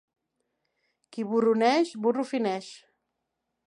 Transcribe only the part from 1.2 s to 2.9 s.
burro neix, burro fineix.